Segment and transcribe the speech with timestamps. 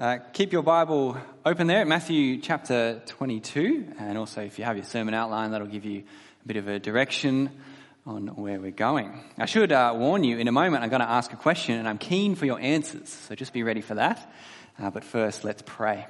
[0.00, 4.76] Uh, keep your Bible open there at Matthew chapter 22, and also if you have
[4.76, 6.04] your sermon outline, that'll give you
[6.44, 7.50] a bit of a direction
[8.06, 9.24] on where we're going.
[9.38, 11.88] I should uh, warn you, in a moment I'm going to ask a question, and
[11.88, 14.32] I'm keen for your answers, so just be ready for that.
[14.80, 16.06] Uh, but first, let's pray.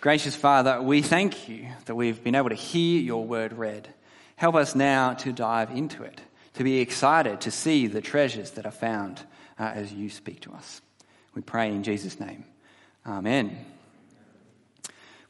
[0.00, 3.92] Gracious Father, we thank you that we've been able to hear your word read.
[4.36, 6.18] Help us now to dive into it,
[6.54, 9.20] to be excited to see the treasures that are found
[9.58, 10.80] uh, as you speak to us.
[11.34, 12.44] We pray in Jesus' name.
[13.06, 13.64] Amen.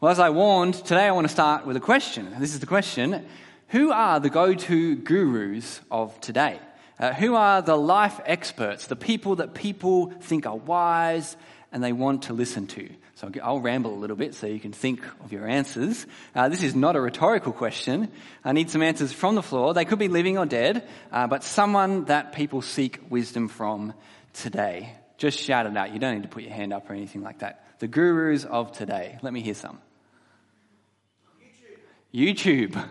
[0.01, 2.35] Well, as I warned, today I want to start with a question.
[2.39, 3.27] This is the question
[3.69, 6.59] Who are the go to gurus of today?
[6.99, 11.37] Uh, who are the life experts, the people that people think are wise
[11.73, 12.89] and they want to listen to?
[13.17, 16.07] So I'll ramble a little bit so you can think of your answers.
[16.35, 18.11] Uh, this is not a rhetorical question.
[18.43, 19.75] I need some answers from the floor.
[19.75, 23.93] They could be living or dead, uh, but someone that people seek wisdom from
[24.33, 24.95] today.
[25.21, 25.93] Just shout it out.
[25.93, 27.79] You don't need to put your hand up or anything like that.
[27.79, 29.19] The gurus of today.
[29.21, 29.79] Let me hear some.
[32.15, 32.73] YouTube.
[32.73, 32.89] YouTube.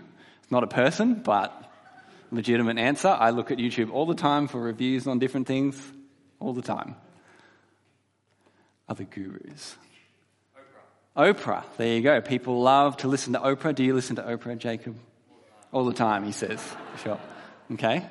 [0.52, 1.72] Not a person, but
[2.30, 3.08] legitimate answer.
[3.08, 5.76] I look at YouTube all the time for reviews on different things,
[6.40, 6.96] all the time.
[8.88, 9.76] Other gurus.
[11.18, 11.34] Oprah.
[11.34, 11.64] Oprah.
[11.78, 12.22] There you go.
[12.22, 13.74] People love to listen to Oprah.
[13.74, 14.96] Do you listen to Oprah, Jacob?
[15.72, 16.62] All the time, he says.
[17.04, 17.20] Sure.
[17.72, 18.06] Okay.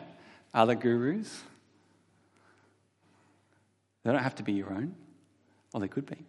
[0.53, 1.41] Other gurus?
[4.05, 4.95] They don't have to be your own.
[5.73, 6.25] Well, they could be.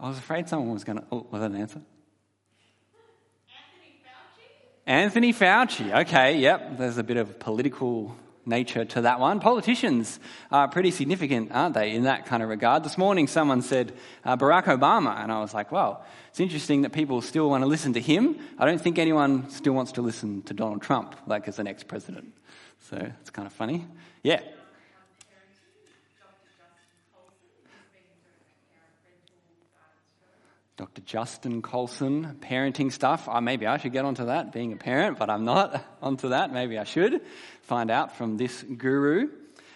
[0.00, 1.04] I was afraid someone was going to.
[1.10, 1.80] Oh, was that an answer?
[4.86, 5.32] Anthony Fauci.
[5.82, 6.00] Anthony Fauci.
[6.02, 6.78] Okay, yep.
[6.78, 8.14] There's a bit of political
[8.48, 9.40] nature to that one.
[9.40, 10.18] Politicians
[10.50, 12.84] are pretty significant, aren't they, in that kind of regard?
[12.84, 13.92] This morning someone said
[14.24, 17.66] uh, Barack Obama, and I was like, well, it's interesting that people still want to
[17.66, 18.38] listen to him.
[18.58, 21.88] I don't think anyone still wants to listen to Donald Trump, like as the next
[21.88, 22.32] president.
[22.82, 23.86] So it's kind of funny.
[24.22, 24.40] Yeah.
[30.78, 31.02] Dr.
[31.02, 33.28] Justin Coulson, parenting stuff.
[33.28, 36.52] Uh, maybe I should get onto that, being a parent, but I'm not onto that.
[36.52, 37.20] Maybe I should
[37.62, 39.28] find out from this guru.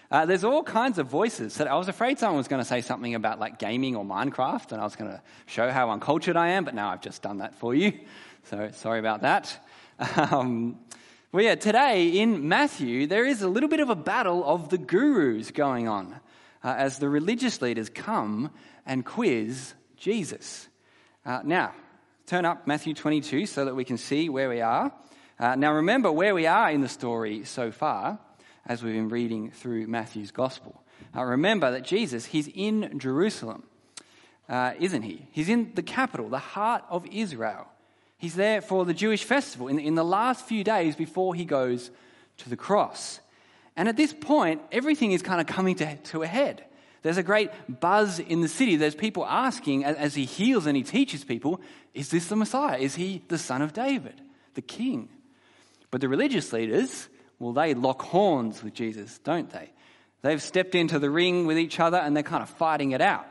[0.09, 1.53] Uh, there's all kinds of voices.
[1.53, 4.71] So I was afraid someone was going to say something about like gaming or Minecraft,
[4.71, 7.39] and I was going to show how uncultured I am, but now I've just done
[7.39, 7.99] that for you.
[8.45, 9.59] So sorry about that.
[10.17, 10.79] Um,
[11.33, 14.77] well, yeah, today in Matthew, there is a little bit of a battle of the
[14.77, 16.13] gurus going on
[16.63, 18.51] uh, as the religious leaders come
[18.85, 20.67] and quiz Jesus.
[21.25, 21.73] Uh, now,
[22.27, 24.93] turn up Matthew 22 so that we can see where we are.
[25.39, 28.19] Uh, now, remember where we are in the story so far
[28.67, 30.83] as we've been reading through Matthew's gospel.
[31.17, 33.63] Uh, remember that Jesus, he's in Jerusalem,
[34.47, 35.25] uh, isn't he?
[35.31, 37.72] He's in the capital, the heart of Israel.
[38.23, 41.91] He's there for the Jewish festival in, in the last few days before he goes
[42.37, 43.19] to the cross.
[43.75, 46.63] And at this point, everything is kind of coming to, to a head.
[47.01, 47.49] There's a great
[47.81, 48.77] buzz in the city.
[48.77, 51.59] There's people asking as, as he heals and he teaches people,
[51.93, 52.77] is this the Messiah?
[52.77, 54.21] Is he the son of David,
[54.53, 55.09] the king?
[55.91, 57.09] But the religious leaders,
[57.39, 59.69] well, they lock horns with Jesus, don't they?
[60.21, 63.27] They've stepped into the ring with each other and they're kind of fighting it out.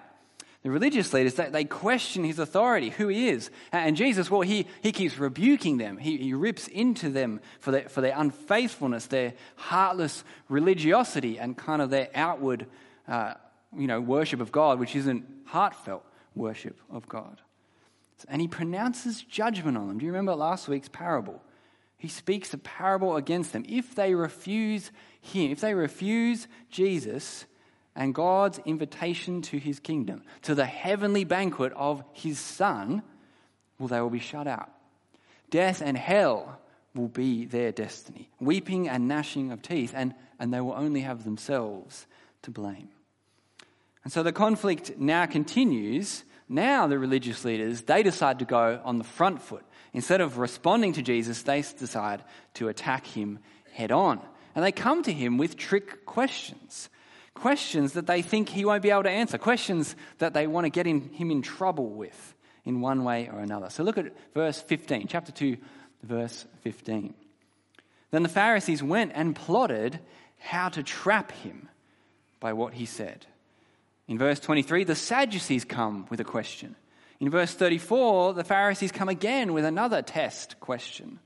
[0.63, 3.51] The religious leaders, they, they question his authority, who he is.
[3.73, 5.97] And Jesus, well, he, he keeps rebuking them.
[5.97, 11.83] He, he rips into them for their, for their unfaithfulness, their heartless religiosity, and kind
[11.83, 12.67] of their outward,
[13.09, 13.35] uh,
[13.77, 16.05] you know, worship of God, which isn't heartfelt
[16.37, 17.41] worship of God.
[18.29, 19.99] And he pronounces judgment on them.
[19.99, 21.43] Do you remember last week's parable?
[21.99, 23.65] He speaks a parable against them.
[23.69, 27.47] If they refuse him, if they refuse Jesus,
[27.95, 33.03] and God's invitation to his kingdom, to the heavenly banquet of his Son,
[33.79, 34.71] well, they will be shut out.
[35.51, 36.59] Death and hell
[36.95, 41.25] will be their destiny, weeping and gnashing of teeth, and, and they will only have
[41.25, 42.07] themselves
[42.43, 42.89] to blame.
[44.05, 46.25] And so the conflict now continues.
[46.49, 49.65] Now, the religious leaders, they decide to go on the front foot.
[49.93, 52.23] Instead of responding to Jesus, they decide
[52.55, 53.39] to attack him
[53.73, 54.21] head on.
[54.55, 56.91] And they come to him with trick questions
[57.35, 60.71] questions that they think he won't be able to answer, questions that they want to
[60.71, 62.35] get in, him in trouble with
[62.65, 63.71] in one way or another.
[63.71, 65.57] So look at verse 15, chapter 2,
[66.03, 67.15] verse 15.
[68.11, 69.99] Then the Pharisees went and plotted
[70.39, 71.69] how to trap him
[72.41, 73.27] by what he said.
[74.09, 76.77] In verse 23, the Sadducees come with a question.
[77.21, 81.21] In verse 34, the Pharisees come again with another test question.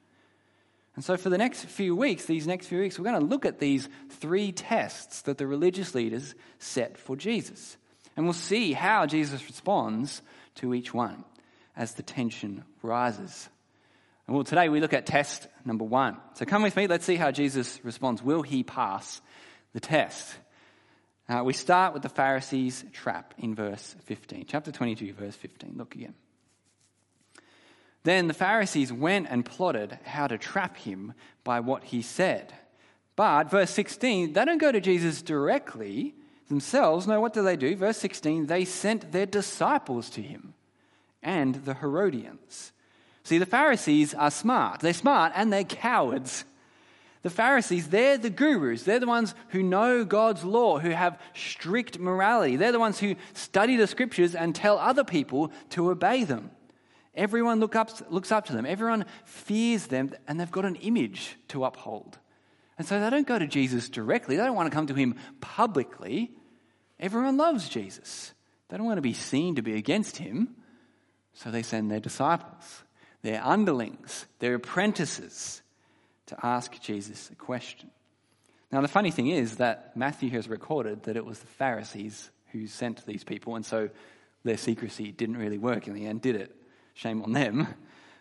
[0.97, 3.45] And so, for the next few weeks, these next few weeks, we're going to look
[3.45, 7.77] at these three tests that the religious leaders set for Jesus.
[8.17, 10.23] And we'll see how Jesus responds
[10.57, 11.25] to each one
[11.77, 13.49] as the tension rises.
[14.27, 16.17] And well, today we look at test number one.
[16.35, 18.23] So, come with me, let's see how Jesus responds.
[18.23, 19.21] Will he pass
[19.77, 20.35] the test.
[21.29, 24.47] Uh, we start with the Pharisees' trap in verse 15.
[24.49, 25.75] Chapter 22, verse 15.
[25.77, 26.15] Look again.
[28.07, 31.13] Then the Pharisees went and plotted how to trap him
[31.43, 32.55] by what he said.
[33.17, 36.15] But, verse 16, they don't go to Jesus directly
[36.49, 37.09] themselves.
[37.09, 37.75] No, what do they do?
[37.75, 40.55] Verse 16, they sent their disciples to him
[41.21, 42.71] and the Herodians.
[43.25, 44.83] See, the Pharisees are smart.
[44.83, 46.45] They're smart and they're cowards.
[47.23, 48.85] The Pharisees, they're the gurus.
[48.85, 52.55] They're the ones who know God's law, who have strict morality.
[52.55, 56.53] They're the ones who study the scriptures and tell other people to obey them.
[57.17, 58.67] Everyone look up, looks up to them.
[58.67, 62.19] Everyone fears them, and they've got an image to uphold.
[62.79, 64.37] And so they don't go to Jesus directly.
[64.37, 66.33] They don't want to come to him publicly.
[67.01, 68.35] Everyone loves Jesus.
[68.69, 70.57] They don't want to be seen to be against him.
[71.33, 72.83] So they send their disciples,
[73.23, 75.63] their underlings, their apprentices
[76.27, 77.91] to ask Jesus a question.
[78.73, 82.67] Now, the funny thing is that Matthew has recorded that it was the Pharisees who
[82.67, 83.91] sent these people, and so
[84.45, 86.55] their secrecy didn't really work in the end, did it?
[86.97, 87.69] Shame on them.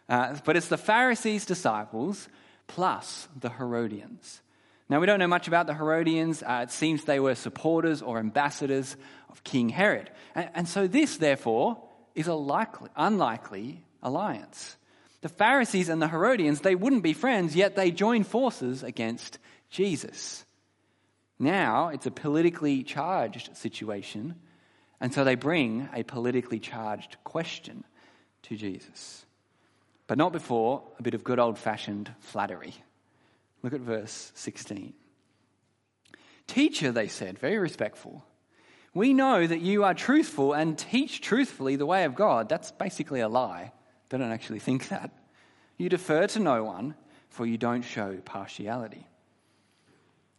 [0.10, 2.28] Uh, but it's the Pharisees' disciples
[2.68, 4.42] plus the Herodians.
[4.90, 6.44] Now, we don't know much about the Herodians.
[6.44, 8.98] Uh, it seems they were supporters or ambassadors
[9.30, 10.12] of King Herod.
[10.36, 11.82] And, and so, this, therefore,
[12.16, 14.76] is a likely, unlikely alliance.
[15.22, 19.40] The Pharisees and the Herodians, they wouldn't be friends, yet they join forces against
[19.70, 20.46] Jesus.
[21.40, 24.36] Now it's a politically charged situation,
[25.00, 27.86] and so they bring a politically charged question
[28.46, 29.26] to Jesus.
[30.08, 32.76] But not before a bit of good old fashioned flattery.
[33.64, 34.94] Look at verse 16.
[36.48, 38.24] Teacher, they said, very respectful,
[38.94, 42.48] we know that you are truthful and teach truthfully the way of God.
[42.48, 43.72] That's basically a lie.
[44.10, 45.12] They don't actually think that.
[45.78, 46.96] You defer to no one,
[47.30, 49.08] for you don't show partiality.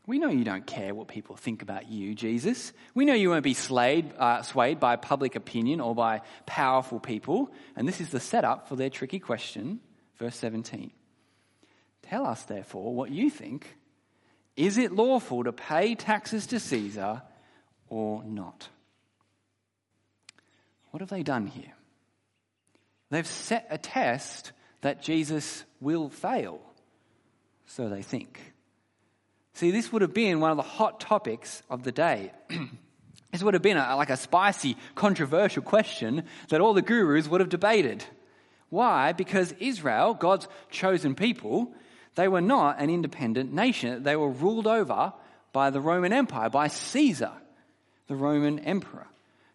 [0.06, 2.73] We know you don't care what people think about you, Jesus.
[2.94, 7.50] We know you won't be slayed, uh, swayed by public opinion or by powerful people.
[7.75, 9.81] And this is the setup for their tricky question.
[10.19, 10.93] Verse 17.
[12.03, 13.76] Tell us, therefore, what you think.
[14.56, 17.23] Is it lawful to pay taxes to Caesar
[17.88, 18.69] or not?
[20.93, 21.75] What have they done here?
[23.11, 24.52] They've set a test
[24.82, 26.61] that Jesus will fail.
[27.67, 28.55] So they think.
[29.56, 32.31] See, this would have been one of the hot topics of the day.
[33.32, 37.41] this would have been a, like a spicy, controversial question that all the gurus would
[37.41, 38.05] have debated.
[38.69, 39.12] Why?
[39.12, 41.73] Because Israel, God's chosen people,
[42.17, 44.03] they were not an independent nation.
[44.03, 45.14] They were ruled over
[45.55, 47.32] by the Roman Empire, by Caesar,
[48.09, 49.06] the Roman emperor.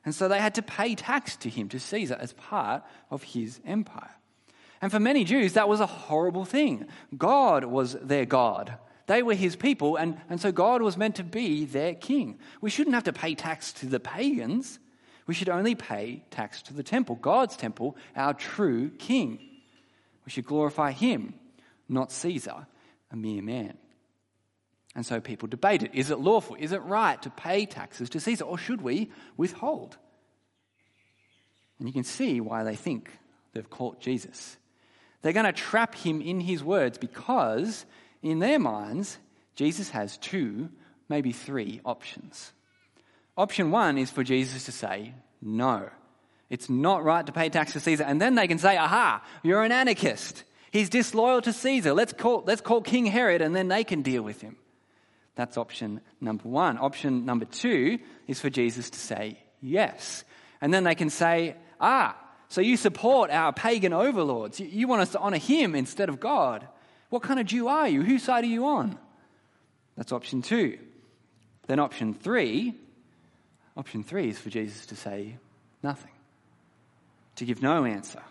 [0.04, 2.82] And so they had to pay tax to him, to Caesar, as part
[3.12, 4.16] of his empire.
[4.82, 6.88] And for many Jews, that was a horrible thing.
[7.16, 8.80] God was their God.
[9.08, 12.40] They were his people, and, and so God was meant to be their king.
[12.62, 14.80] We shouldn't have to pay tax to the pagans.
[15.28, 19.40] We should only pay tax to the temple, God's temple, our true king.
[20.26, 21.34] We should glorify him,
[21.90, 22.68] not Caesar,
[23.12, 23.78] a mere man.
[24.96, 26.56] And so people debated is it lawful?
[26.60, 29.98] Is it right to pay taxes to Caesar, or should we withhold?
[31.80, 33.10] And you can see why they think
[33.54, 34.58] they've caught Jesus.
[35.22, 37.86] They're going to trap him in his words because,
[38.22, 39.18] in their minds,
[39.56, 40.70] Jesus has two,
[41.10, 42.52] maybe three options.
[43.38, 45.90] Option one is for Jesus to say, no,
[46.50, 48.04] it's not right to pay tax to Caesar.
[48.04, 50.44] And then they can say, aha, you're an anarchist.
[50.72, 51.94] He's disloyal to Caesar.
[51.94, 54.58] Let's call, let's call King Herod and then they can deal with him.
[55.36, 56.78] That's option number one.
[56.78, 60.24] Option number two is for Jesus to say yes.
[60.60, 62.18] And then they can say, ah,
[62.50, 64.60] so you support our pagan overlords.
[64.60, 66.68] You want us to honor him instead of God.
[67.12, 68.02] What kind of Jew are you?
[68.02, 68.98] Whose side are you on?
[69.98, 70.80] That's option two.
[71.68, 72.74] Then option three,
[73.78, 75.38] option three is for Jesus to say
[75.84, 76.14] nothing,
[77.36, 78.24] to give no answer.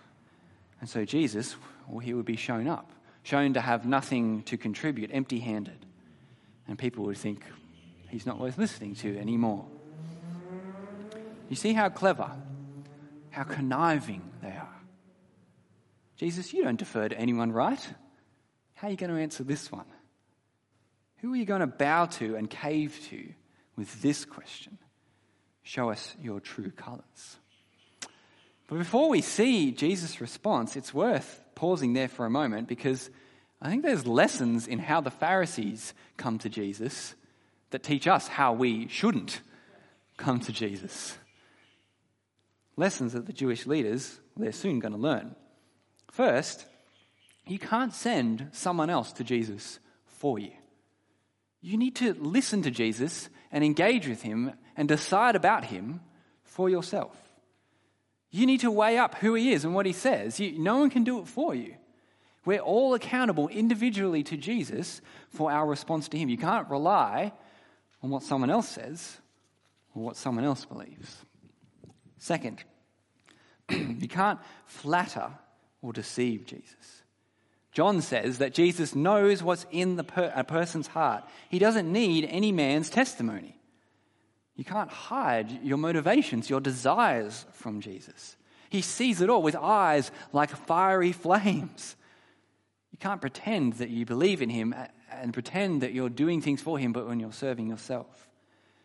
[0.80, 1.56] And so Jesus,
[1.87, 2.90] well, he would be shown up,
[3.22, 5.87] shown to have nothing to contribute, empty handed.
[6.66, 7.44] And people would think
[8.08, 9.66] he's not worth listening to anymore.
[11.50, 12.32] You see how clever
[13.30, 14.76] how conniving they are.
[16.16, 17.87] Jesus, you don't defer to anyone, right?
[18.80, 19.84] How are you going to answer this one?
[21.18, 23.28] Who are you going to bow to and cave to
[23.76, 24.78] with this question?
[25.62, 27.37] Show us your true colours.
[28.68, 33.10] But before we see Jesus' response, it's worth pausing there for a moment because
[33.60, 37.14] I think there's lessons in how the Pharisees come to Jesus
[37.70, 39.42] that teach us how we shouldn't
[40.16, 41.18] come to Jesus
[42.80, 45.37] lessons that the Jewish leaders, they're soon going to learn.
[46.10, 46.64] First,
[47.50, 50.52] you can't send someone else to Jesus for you.
[51.61, 56.00] You need to listen to Jesus and engage with him and decide about him
[56.45, 57.16] for yourself.
[58.30, 60.38] You need to weigh up who he is and what he says.
[60.38, 61.75] You, no one can do it for you.
[62.45, 66.28] We're all accountable individually to Jesus for our response to him.
[66.28, 67.33] You can't rely
[68.02, 69.19] on what someone else says
[69.95, 71.16] or what someone else believes.
[72.19, 72.64] Second,
[73.71, 75.33] you can't flatter
[75.83, 77.00] or deceive Jesus.
[77.73, 81.25] John says that Jesus knows what's in the per- a person's heart.
[81.49, 83.57] He doesn't need any man's testimony.
[84.57, 88.37] You can't hide your motivations, your desires from Jesus.
[88.69, 91.97] He sees it all with eyes like fiery flames.
[92.93, 94.75] You can't pretend that you believe in him
[95.11, 98.29] and pretend that you're doing things for him, but when you're serving yourself.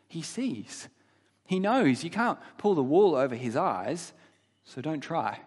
[0.08, 0.88] He sees.
[1.46, 2.04] He knows.
[2.04, 4.14] You can't pull the wool over his eyes,
[4.64, 5.40] so don't try.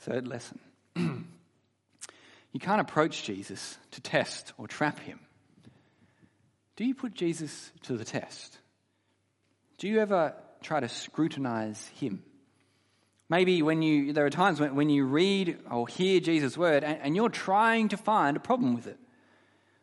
[0.00, 0.58] Third lesson
[2.56, 5.20] you can't approach Jesus to test or trap him.
[6.76, 8.56] Do you put Jesus to the test?
[9.76, 10.32] Do you ever
[10.62, 12.22] try to scrutinize him?
[13.28, 16.98] Maybe when you, there are times when, when you read or hear Jesus' word and,
[17.02, 18.98] and you're trying to find a problem with it.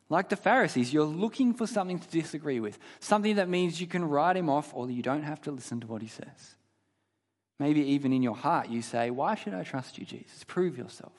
[0.10, 4.04] Like the Pharisees, you're looking for something to disagree with, something that means you can
[4.04, 6.56] write him off or you don't have to listen to what he says.
[7.60, 10.44] Maybe even in your heart, you say, Why should I trust you, Jesus?
[10.46, 11.14] Prove yourself.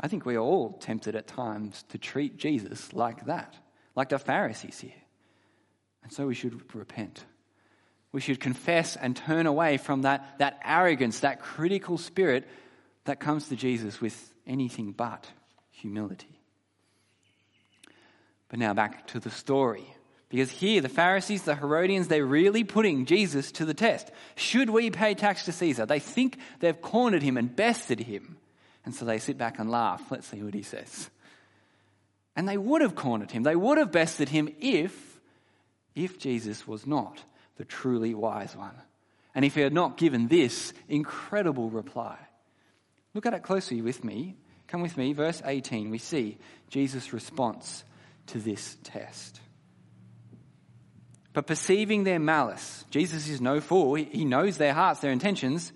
[0.00, 3.56] I think we're all tempted at times to treat Jesus like that,
[3.96, 4.92] like the Pharisees here.
[6.02, 7.24] And so we should repent.
[8.12, 12.48] We should confess and turn away from that, that arrogance, that critical spirit
[13.04, 15.26] that comes to Jesus with anything but
[15.70, 16.40] humility.
[18.48, 19.94] But now back to the story.
[20.28, 24.10] Because here, the Pharisees, the Herodians, they're really putting Jesus to the test.
[24.36, 25.86] Should we pay tax to Caesar?
[25.86, 28.36] They think they've cornered him and bested him.
[28.88, 30.00] And so they sit back and laugh.
[30.10, 31.10] Let's see what he says.
[32.34, 33.42] And they would have cornered him.
[33.42, 35.20] They would have bested him if,
[35.94, 37.22] if Jesus was not
[37.58, 38.72] the truly wise one.
[39.34, 42.16] And if he had not given this incredible reply.
[43.12, 44.36] Look at it closely with me.
[44.68, 45.90] Come with me, verse 18.
[45.90, 46.38] We see
[46.70, 47.84] Jesus' response
[48.28, 49.38] to this test.
[51.34, 53.96] But perceiving their malice, Jesus is no fool.
[53.96, 55.74] He knows their hearts, their intentions.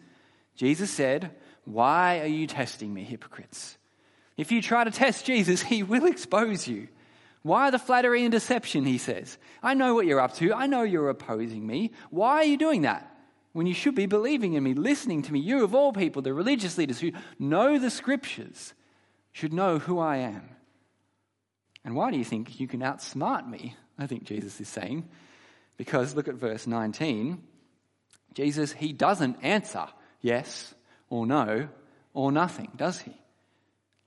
[0.56, 1.32] Jesus said,
[1.64, 3.78] why are you testing me, hypocrites?
[4.36, 6.88] If you try to test Jesus, he will expose you.
[7.42, 9.36] Why the flattery and deception, he says?
[9.62, 10.54] I know what you're up to.
[10.54, 11.92] I know you're opposing me.
[12.10, 13.08] Why are you doing that?
[13.52, 16.32] When you should be believing in me, listening to me, you of all people, the
[16.32, 18.74] religious leaders who know the scriptures,
[19.32, 20.48] should know who I am.
[21.84, 23.76] And why do you think you can outsmart me?
[23.98, 25.08] I think Jesus is saying.
[25.76, 27.42] Because look at verse 19.
[28.34, 29.86] Jesus, he doesn't answer
[30.20, 30.74] yes
[31.12, 31.68] or no
[32.14, 33.12] or nothing, does he?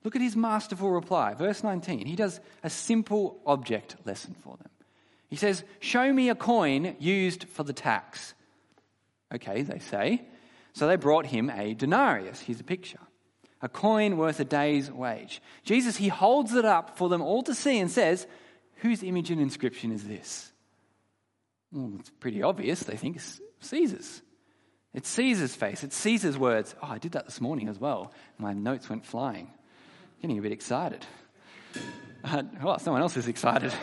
[0.02, 1.34] Look at his masterful reply.
[1.34, 2.04] Verse 19.
[2.04, 4.68] He does a simple object lesson for them.
[5.28, 8.34] He says, Show me a coin used for the tax.
[9.32, 10.22] Okay, they say.
[10.72, 12.40] So they brought him a denarius.
[12.40, 13.00] Here's a picture
[13.62, 15.40] a coin worth a day's wage.
[15.64, 18.26] Jesus, he holds it up for them all to see and says,
[18.76, 20.52] Whose image and inscription is this?
[21.72, 22.80] Well, it's pretty obvious.
[22.80, 24.22] They think it's Caesar's.
[24.96, 25.84] It's Caesar's face.
[25.84, 26.74] It's Caesar's words.
[26.82, 28.14] Oh, I did that this morning as well.
[28.38, 29.50] My notes went flying.
[30.22, 31.04] Getting a bit excited.
[32.24, 33.74] Uh, well, someone else is excited.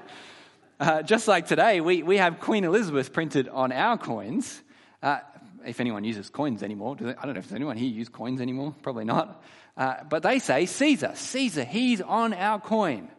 [0.80, 4.62] uh, just like today, we, we have Queen Elizabeth printed on our coins.
[5.02, 5.18] Uh,
[5.66, 8.74] if anyone uses coins anymore, I don't know if there's anyone here uses coins anymore.
[8.80, 9.44] Probably not.
[9.76, 13.10] Uh, but they say Caesar, Caesar, he's on our coin.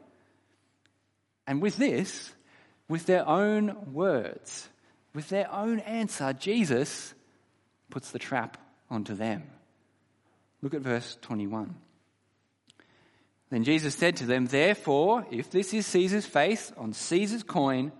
[1.45, 2.33] And with this,
[2.87, 4.67] with their own words,
[5.13, 7.13] with their own answer, Jesus
[7.89, 8.57] puts the trap
[8.89, 9.43] onto them.
[10.61, 11.75] Look at verse 21.
[13.49, 17.91] Then Jesus said to them, Therefore, if this is Caesar's face on Caesar's coin,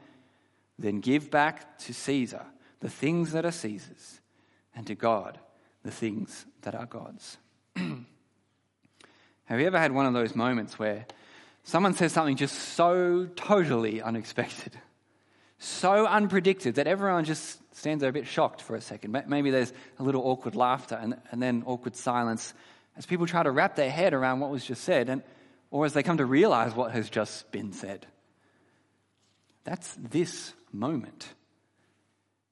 [0.77, 2.46] then give back to Caesar
[2.79, 4.22] the things that are Caesar's,
[4.75, 5.39] and to God
[5.84, 7.38] the things that are God's.
[7.75, 11.05] Have you ever had one of those moments where
[11.63, 14.77] someone says something just so totally unexpected?
[15.60, 19.24] So unpredicted that everyone just stands there a bit shocked for a second.
[19.28, 22.54] Maybe there's a little awkward laughter and, and then awkward silence
[22.98, 25.22] as people try to wrap their head around what was just said, and,
[25.72, 28.06] or as they come to realize what has just been said.
[29.63, 31.28] That's this moment.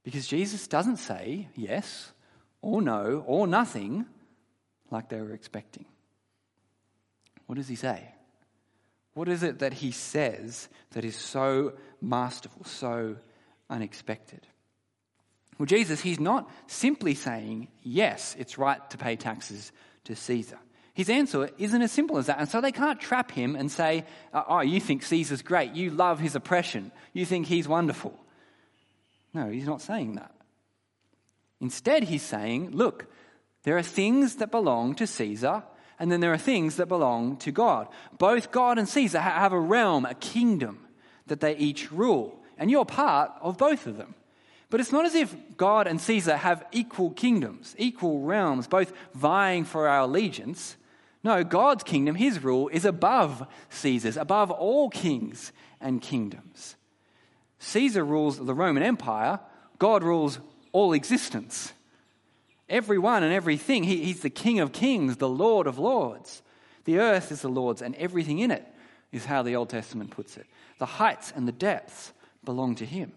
[0.03, 2.11] Because Jesus doesn't say yes
[2.61, 4.05] or no or nothing
[4.89, 5.85] like they were expecting.
[7.45, 8.13] What does he say?
[9.17, 13.15] What is it that he says that is so masterful, so
[13.67, 14.45] unexpected?
[15.57, 19.71] Well, Jesus, he's not simply saying, yes, it's right to pay taxes
[20.03, 20.59] to Caesar.
[20.93, 22.37] His answer isn't as simple as that.
[22.37, 25.71] And so they can't trap him and say, uh, Oh, you think Caesar's great.
[25.73, 26.91] You love his oppression.
[27.11, 28.13] You think he's wonderful.
[29.33, 30.35] No, he's not saying that.
[31.59, 33.07] Instead, he's saying, Look,
[33.63, 35.63] there are things that belong to Caesar,
[35.99, 37.87] and then there are things that belong to God.
[38.17, 40.87] Both God and Caesar have a realm, a kingdom
[41.27, 44.15] that they each rule, and you're part of both of them.
[44.69, 49.63] But it's not as if God and Caesar have equal kingdoms, equal realms, both vying
[49.63, 50.75] for our allegiance.
[51.23, 56.75] No, God's kingdom, his rule, is above Caesar's, above all kings and kingdoms.
[57.59, 59.39] Caesar rules the Roman Empire,
[59.79, 60.39] God rules
[60.73, 61.73] all existence.
[62.69, 63.83] Everyone and everything.
[63.83, 66.41] He, he's the King of kings, the Lord of lords.
[66.85, 68.65] The earth is the Lord's, and everything in it
[69.11, 70.45] is how the Old Testament puts it.
[70.79, 73.11] The heights and the depths belong to him.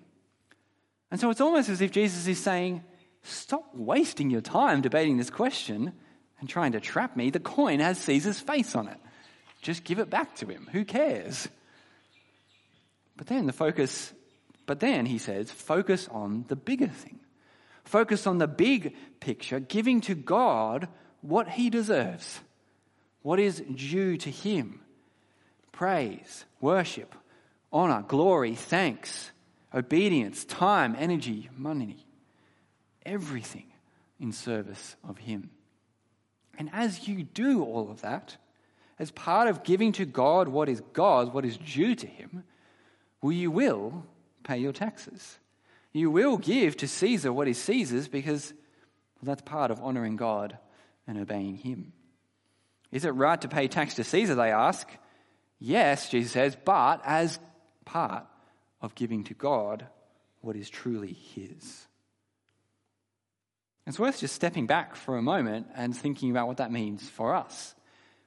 [1.11, 2.85] And so it's almost as if Jesus is saying,
[3.23, 5.92] Stop wasting your time debating this question
[6.40, 8.97] and trying to trap me, the coin has Caesar's face on it.
[9.61, 10.69] Just give it back to him.
[10.73, 11.49] Who cares?
[13.16, 14.12] But then the focus,
[14.64, 17.21] but then he says, focus on the bigger thing.
[17.90, 20.87] Focus on the big picture, giving to God
[21.23, 22.38] what he deserves,
[23.23, 24.80] what is due to him
[25.73, 27.16] praise, worship,
[27.73, 29.32] honor, glory, thanks,
[29.75, 32.06] obedience, time, energy, money,
[33.04, 33.66] everything
[34.20, 35.50] in service of him.
[36.56, 38.37] And as you do all of that,
[39.00, 42.44] as part of giving to God what is God's, what is due to Him,
[43.20, 44.04] well, you will
[44.44, 45.38] pay your taxes.
[45.92, 48.52] You will give to Caesar what is Caesar's because
[49.20, 50.59] well, that's part of honoring God
[51.06, 51.92] and obeying Him.
[52.92, 54.88] Is it right to pay tax to Caesar, they ask?
[55.59, 57.38] Yes, Jesus says, but as
[57.85, 58.26] part
[58.80, 59.87] of giving to God
[60.40, 61.87] what is truly His.
[63.87, 67.35] It's worth just stepping back for a moment and thinking about what that means for
[67.35, 67.75] us.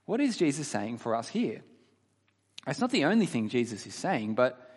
[0.05, 1.61] What is Jesus saying for us here?
[2.67, 4.72] It's not the only thing Jesus is saying, but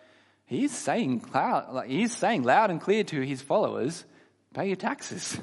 [0.47, 4.05] he is saying loud, like he is saying loud and clear to his followers,
[4.53, 5.39] pay your taxes.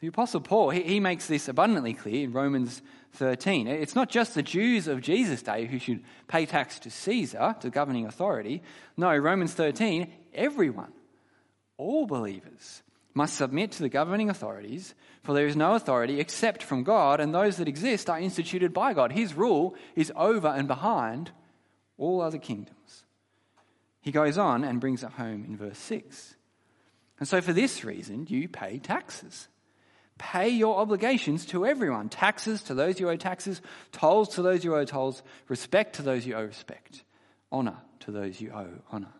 [0.00, 2.80] The Apostle Paul, he, he makes this abundantly clear in Romans
[3.14, 3.66] 13.
[3.66, 7.70] It's not just the Jews of Jesus' day who should pay tax to Caesar, to
[7.70, 8.62] governing authority.
[8.96, 10.92] No, Romans 13, everyone,
[11.76, 12.82] all believers,
[13.14, 17.34] must submit to the governing authorities, for there is no authority except from God, and
[17.34, 19.12] those that exist are instituted by God.
[19.12, 21.32] His rule is over and behind
[21.98, 23.04] all other kingdoms.
[24.02, 26.34] He goes on and brings it home in verse 6.
[27.18, 29.48] And so, for this reason, you pay taxes.
[30.18, 33.62] Pay your obligations to everyone taxes to those you owe taxes,
[33.92, 37.04] tolls to those you owe tolls, respect to those you owe respect,
[37.50, 39.14] honor to those you owe honor.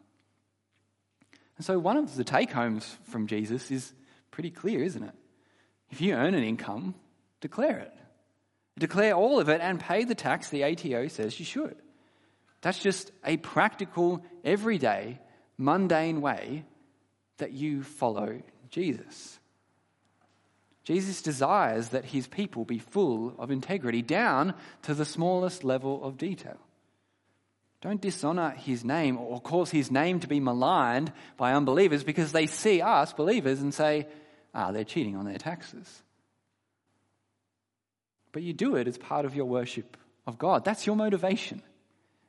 [1.57, 3.92] And so, one of the take homes from Jesus is
[4.33, 5.14] pretty clear, isn't it?
[5.90, 6.97] If you earn an income,
[7.40, 7.92] declare it.
[8.79, 11.77] Declare all of it and pay the tax the ATO says you should.
[12.62, 15.18] That's just a practical, everyday,
[15.59, 16.64] mundane way
[17.38, 19.38] that you follow Jesus.
[20.85, 26.16] Jesus desires that his people be full of integrity down to the smallest level of
[26.16, 26.59] detail.
[27.81, 32.46] Don't dishonor his name or cause his name to be maligned by unbelievers because they
[32.46, 34.07] see us, believers, and say,
[34.55, 36.03] ah, they're cheating on their taxes.
[38.31, 39.96] But you do it as part of your worship
[40.27, 40.64] of God.
[40.64, 41.62] That's your motivation.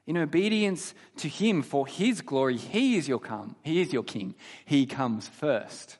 [0.05, 3.55] In obedience to him for his glory, he is your come.
[3.63, 4.35] He is your king.
[4.65, 5.97] He comes first.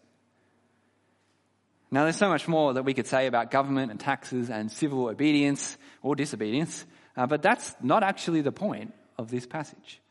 [1.90, 5.08] Now, there's so much more that we could say about government and taxes and civil
[5.08, 6.86] obedience or disobedience,
[7.16, 10.02] uh, but that's not actually the point of this passage.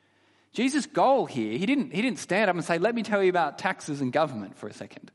[0.52, 3.30] Jesus' goal here, he didn't, he didn't stand up and say, Let me tell you
[3.30, 5.10] about taxes and government for a second.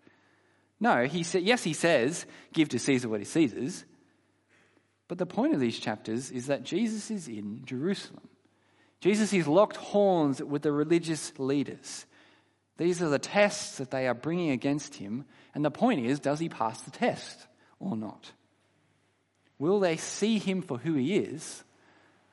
[0.79, 3.83] No, he said, yes, he says, give to Caesar what is Caesar's.
[5.07, 8.27] But the point of these chapters is that Jesus is in Jerusalem.
[8.99, 12.05] Jesus is locked horns with the religious leaders.
[12.77, 15.25] These are the tests that they are bringing against him.
[15.53, 17.47] And the point is, does he pass the test
[17.79, 18.31] or not?
[19.59, 21.63] Will they see him for who he is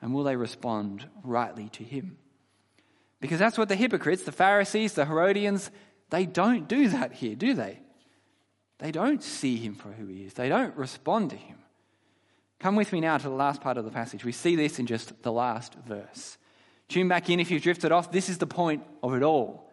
[0.01, 2.17] and will they respond rightly to him?
[3.19, 5.71] Because that's what the hypocrites, the Pharisees, the Herodians,
[6.11, 7.79] they don't do that here, do they?
[8.77, 10.33] They don't see him for who he is.
[10.33, 11.57] They don't respond to him.
[12.59, 14.23] Come with me now to the last part of the passage.
[14.23, 16.37] We see this in just the last verse.
[16.87, 18.11] Tune back in if you've drifted off.
[18.11, 19.71] This is the point of it all.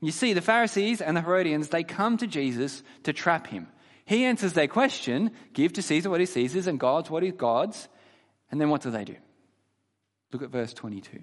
[0.00, 3.68] You see, the Pharisees and the Herodians, they come to Jesus to trap him.
[4.04, 7.88] He answers their question give to Caesar what is Caesar's and God's what is God's.
[8.50, 9.16] And then what do they do?
[10.32, 11.22] Look at verse 22.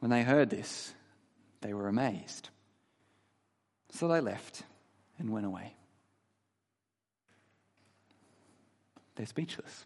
[0.00, 0.92] When they heard this,
[1.62, 2.50] they were amazed.
[3.92, 4.62] So they left
[5.18, 5.76] and went away.
[9.16, 9.84] they're speechless.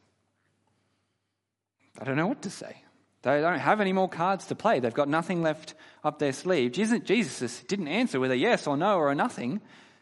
[1.99, 2.83] I don't know what to say.
[3.23, 4.81] They don't have any more cards to play.
[4.81, 6.73] They've got nothing left up their sleeve.
[6.73, 9.61] Jesus didn't answer with a yes or no or a nothing.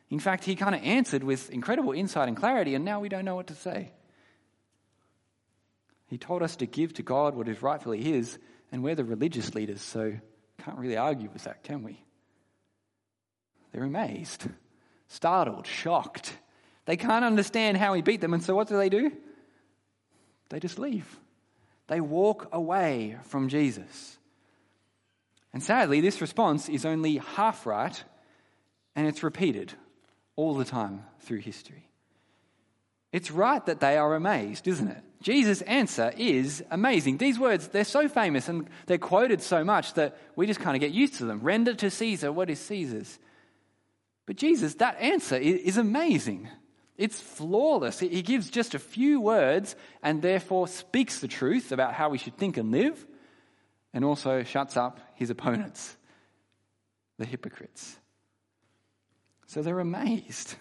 [0.09, 3.25] In fact, he kind of answered with incredible insight and clarity, and now we don't
[3.25, 3.93] know what to say.
[6.07, 8.39] He told us to give to God what is rightfully His,
[8.73, 10.15] and we're the religious leaders, so
[10.59, 12.03] can't really argue with that, can we?
[13.73, 14.47] They're amazed,
[15.09, 16.37] startled, shocked.
[16.87, 19.13] They can't understand how He beat them, and so what do they do?
[20.49, 21.19] They just leave.
[21.89, 24.19] They walk away from Jesus.
[25.53, 28.03] And sadly, this response is only half right,
[28.95, 29.73] and it's repeated
[30.37, 31.89] all the time through history.
[33.11, 35.03] It's right that they are amazed, isn't it?
[35.23, 37.17] Jesus' answer is amazing.
[37.17, 40.81] These words, they're so famous and they're quoted so much that we just kind of
[40.81, 41.41] get used to them.
[41.41, 43.19] Render to Caesar what is Caesar's.
[44.27, 46.49] But Jesus, that answer is amazing.
[46.99, 48.01] It's flawless.
[48.01, 52.37] He gives just a few words and therefore speaks the truth about how we should
[52.37, 53.07] think and live,
[53.95, 55.97] and also shuts up his opponents,
[57.17, 57.97] the hypocrites.
[59.47, 60.57] So they're amazed.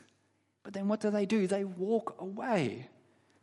[0.64, 1.48] But then what do they do?
[1.48, 2.88] They walk away.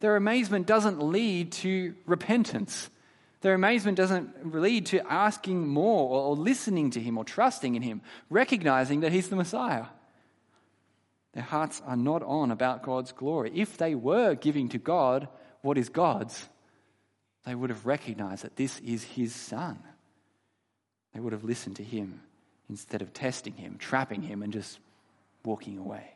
[0.00, 2.90] Their amazement doesn't lead to repentance.
[3.40, 8.02] Their amazement doesn't lead to asking more or listening to him or trusting in him,
[8.30, 9.86] recognizing that he's the Messiah.
[11.34, 13.50] Their hearts are not on about God's glory.
[13.54, 15.28] If they were giving to God
[15.62, 16.48] what is God's,
[17.44, 19.80] they would have recognized that this is his son.
[21.12, 22.22] They would have listened to him
[22.70, 24.78] instead of testing him, trapping him, and just
[25.44, 26.14] walking away.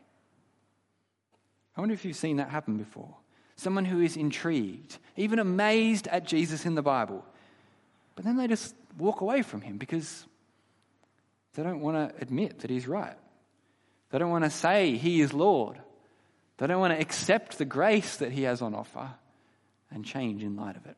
[1.76, 3.14] I wonder if you've seen that happen before.
[3.56, 7.24] Someone who is intrigued, even amazed at Jesus in the Bible,
[8.14, 10.26] but then they just walk away from him because
[11.54, 13.16] they don't want to admit that he's right.
[14.10, 15.78] They don't want to say He is Lord.
[16.58, 19.10] They don't want to accept the grace that He has on offer
[19.90, 20.96] and change in light of it.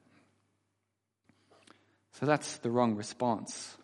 [2.19, 3.77] So that's the wrong response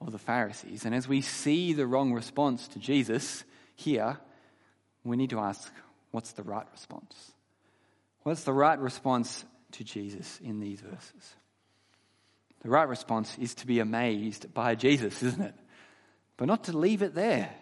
[0.00, 0.84] of the Pharisees.
[0.84, 4.18] And as we see the wrong response to Jesus here,
[5.02, 5.72] we need to ask
[6.10, 7.32] what's the right response?
[8.22, 11.36] What's the right response to Jesus in these verses?
[12.62, 15.54] The right response is to be amazed by Jesus, isn't it?
[16.36, 17.54] But not to leave it there.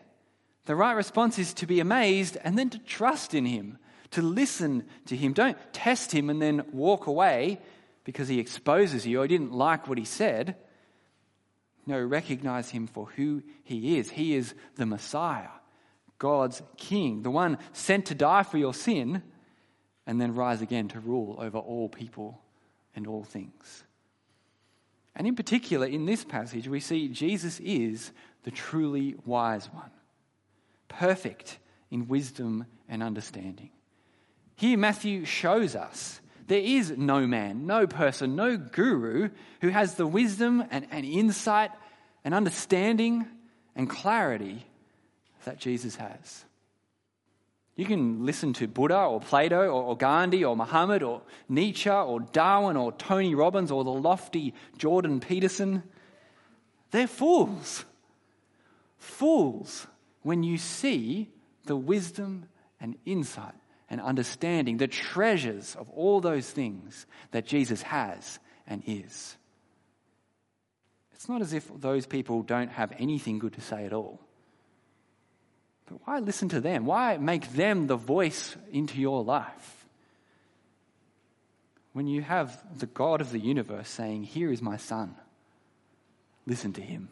[0.65, 3.79] The right response is to be amazed and then to trust in Him,
[4.13, 5.33] to listen to Him.
[5.33, 7.61] Don't test Him and then walk away
[8.05, 10.57] because He exposes you or didn't like what He said.
[11.85, 14.11] No, recognize Him for who He is.
[14.11, 15.49] He is the Messiah,
[16.19, 19.23] God's King, the one sent to die for your sin
[20.07, 22.41] and then rise again to rule over all people
[22.95, 23.85] and all things.
[25.15, 28.13] And in particular, in this passage, we see Jesus is
[28.45, 29.91] the truly wise one
[30.93, 31.59] perfect
[31.91, 33.71] in wisdom and understanding.
[34.57, 40.07] Here, Matthew shows us there is no man, no person, no guru who has the
[40.07, 41.71] wisdom and, and insight
[42.25, 43.27] and understanding
[43.75, 44.67] and clarity
[45.45, 46.45] that Jesus has.
[47.75, 52.21] You can listen to Buddha or Plato or, or, Gandhi or Muhammad or Nietzsche or
[52.21, 55.83] Darwin or Tony Robbins or the lofty Jordan Peterson.
[56.91, 57.87] They're fools.
[58.99, 59.87] Fools
[60.23, 61.29] when you see
[61.67, 62.47] the wisdom
[62.81, 63.55] and insight
[63.91, 69.37] and understanding, the treasures of all those things that Jesus has and is.
[71.13, 74.21] It's not as if those people don't have anything good to say at all.
[75.87, 76.87] But why listen to them?
[76.87, 79.87] Why make them the voice into your life?
[81.93, 85.15] When you have the God of the universe saying, Here is my son,
[86.47, 87.09] listen to him.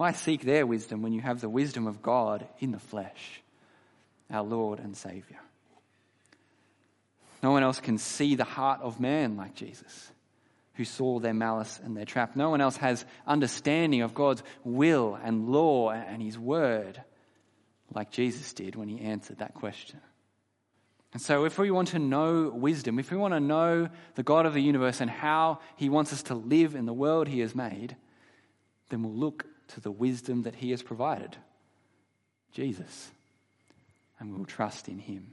[0.00, 3.42] Why seek their wisdom when you have the wisdom of God in the flesh,
[4.30, 5.36] our Lord and Savior?
[7.42, 10.10] No one else can see the heart of man like Jesus,
[10.72, 12.34] who saw their malice and their trap.
[12.34, 17.02] No one else has understanding of God's will and law and his word
[17.94, 20.00] like Jesus did when he answered that question.
[21.12, 24.46] And so, if we want to know wisdom, if we want to know the God
[24.46, 27.54] of the universe and how he wants us to live in the world he has
[27.54, 27.96] made,
[28.88, 31.36] then we'll look to the wisdom that He has provided
[32.52, 33.10] Jesus.
[34.18, 35.32] And we'll trust in Him.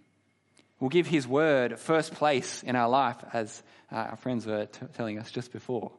[0.79, 4.85] We'll give His word first place in our life, as uh, our friends were t-
[4.95, 5.91] telling us just before.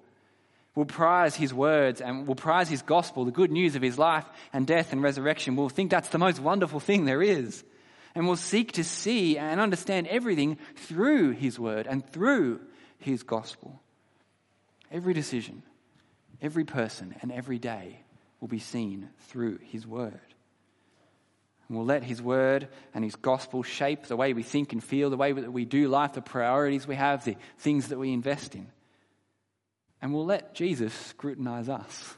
[0.75, 4.25] We'll prize His words and we'll prize His gospel, the good news of His life
[4.53, 5.57] and death and resurrection.
[5.57, 7.65] We'll think that's the most wonderful thing there is.
[8.15, 12.61] And we'll seek to see and understand everything through His word and through
[12.99, 13.81] His gospel.
[14.91, 15.65] Every decision,
[16.41, 18.01] every person, and every day
[18.41, 20.21] will be seen through his word.
[21.69, 25.11] And we'll let His word and His gospel shape the way we think and feel,
[25.11, 28.55] the way that we do life, the priorities we have, the things that we invest
[28.55, 28.69] in.
[30.01, 32.15] And we'll let Jesus scrutinize us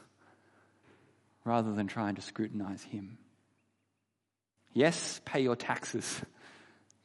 [1.43, 3.17] rather than trying to scrutinize Him.
[4.73, 6.21] Yes, pay your taxes,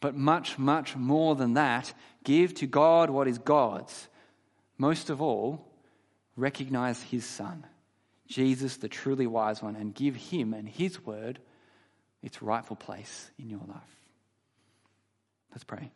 [0.01, 4.09] but much, much more than that, give to God what is God's.
[4.79, 5.67] Most of all,
[6.37, 7.67] recognize His Son,
[8.27, 11.39] Jesus, the truly wise one, and give Him and His word
[12.23, 13.97] its rightful place in your life.
[15.53, 15.91] Let's pray.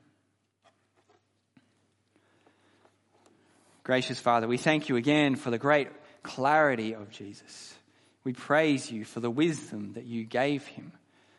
[3.83, 5.89] Gracious Father, we thank you again for the great
[6.23, 7.75] clarity of Jesus.
[8.23, 10.93] We praise you for the wisdom that you gave him,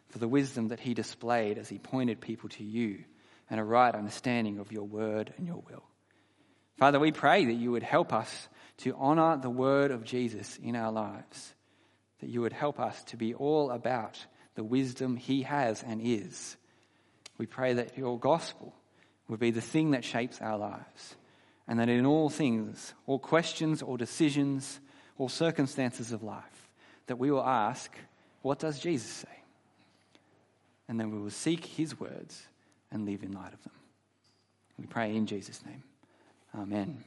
[0.10, 3.04] for the wisdom that he displayed as he pointed people to you,
[3.50, 5.84] and a right understanding of your word and your will.
[6.78, 10.76] Father, we pray that you would help us to honor the word of Jesus in
[10.76, 11.54] our lives,
[12.20, 16.58] that you would help us to be all about the wisdom he has and is.
[17.38, 18.74] We pray that your gospel
[19.28, 21.16] would be the thing that shapes our lives,
[21.68, 24.80] and that in all things, all questions, all decisions,
[25.18, 26.70] all circumstances of life,
[27.08, 27.92] that we will ask,
[28.42, 29.28] What does Jesus say?
[30.88, 32.46] And then we will seek his words
[32.92, 33.74] and live in light of them.
[34.78, 35.84] We pray in Jesus' name.
[36.54, 37.04] Amen.